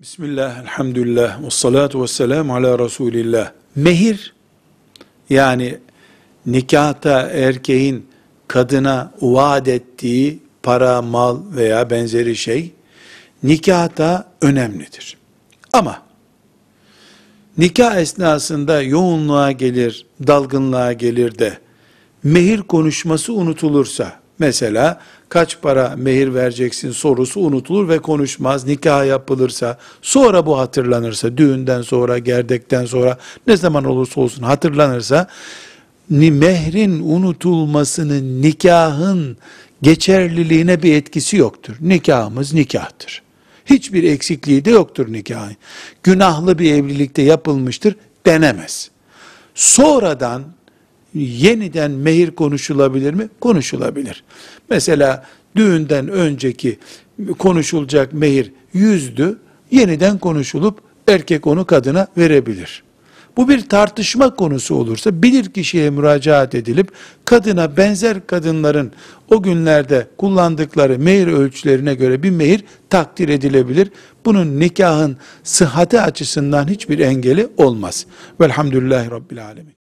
Bismillah, 0.00 0.62
elhamdülillah, 0.62 1.42
ve 1.44 1.50
salatu 1.50 2.02
ve 2.02 2.06
selamu 2.06 2.54
ala 2.54 2.78
Resulillah. 2.78 3.52
Mehir, 3.76 4.34
yani 5.30 5.78
nikahta 6.46 7.20
erkeğin 7.20 8.06
kadına 8.48 9.12
vaat 9.20 9.68
ettiği 9.68 10.42
para, 10.62 11.02
mal 11.02 11.40
veya 11.56 11.90
benzeri 11.90 12.36
şey, 12.36 12.72
nikahta 13.42 14.32
önemlidir. 14.42 15.16
Ama, 15.72 16.02
nikah 17.58 17.96
esnasında 17.96 18.82
yoğunluğa 18.82 19.52
gelir, 19.52 20.06
dalgınlığa 20.26 20.92
gelir 20.92 21.38
de, 21.38 21.58
mehir 22.22 22.62
konuşması 22.62 23.32
unutulursa, 23.32 24.20
mesela 24.38 25.00
kaç 25.28 25.60
para 25.62 25.94
mehir 25.96 26.34
vereceksin 26.34 26.90
sorusu 26.90 27.40
unutulur 27.40 27.88
ve 27.88 27.98
konuşmaz, 27.98 28.66
nikah 28.66 29.06
yapılırsa, 29.06 29.78
sonra 30.02 30.46
bu 30.46 30.58
hatırlanırsa, 30.58 31.36
düğünden 31.36 31.82
sonra, 31.82 32.18
gerdekten 32.18 32.86
sonra, 32.86 33.18
ne 33.46 33.56
zaman 33.56 33.84
olursa 33.84 34.20
olsun 34.20 34.42
hatırlanırsa, 34.42 35.28
mehrin 36.10 37.00
unutulmasının 37.00 38.42
nikahın 38.42 39.36
geçerliliğine 39.82 40.82
bir 40.82 40.94
etkisi 40.94 41.36
yoktur. 41.36 41.76
Nikahımız 41.80 42.54
nikahtır. 42.54 43.22
Hiçbir 43.66 44.02
eksikliği 44.02 44.64
de 44.64 44.70
yoktur 44.70 45.12
nikahın. 45.12 45.56
Günahlı 46.02 46.58
bir 46.58 46.72
evlilikte 46.72 47.22
yapılmıştır 47.22 47.96
denemez. 48.26 48.90
Sonradan 49.54 50.42
yeniden 51.14 51.90
mehir 51.90 52.30
konuşulabilir 52.30 53.14
mi? 53.14 53.28
Konuşulabilir. 53.40 54.24
Mesela 54.70 55.26
düğünden 55.56 56.08
önceki 56.08 56.78
konuşulacak 57.38 58.12
mehir 58.12 58.52
yüzdü, 58.72 59.38
yeniden 59.70 60.18
konuşulup 60.18 60.80
erkek 61.08 61.46
onu 61.46 61.64
kadına 61.64 62.06
verebilir. 62.16 62.82
Bu 63.36 63.48
bir 63.48 63.68
tartışma 63.68 64.34
konusu 64.34 64.74
olursa 64.74 65.22
bilir 65.22 65.52
kişiye 65.52 65.90
müracaat 65.90 66.54
edilip 66.54 66.92
kadına 67.24 67.76
benzer 67.76 68.26
kadınların 68.26 68.92
o 69.30 69.42
günlerde 69.42 70.06
kullandıkları 70.18 70.98
mehir 70.98 71.26
ölçülerine 71.26 71.94
göre 71.94 72.22
bir 72.22 72.30
mehir 72.30 72.64
takdir 72.90 73.28
edilebilir. 73.28 73.90
Bunun 74.24 74.60
nikahın 74.60 75.16
sıhhati 75.42 76.00
açısından 76.00 76.68
hiçbir 76.68 76.98
engeli 76.98 77.48
olmaz. 77.56 78.06
Velhamdülillahi 78.40 79.10
Rabbil 79.10 79.46
Alemin. 79.46 79.77